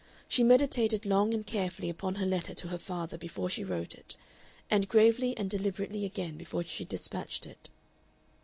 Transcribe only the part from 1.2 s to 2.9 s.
and carefully upon her letter to her